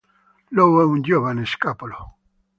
[0.49, 2.17] Lou è un giovane scapolo.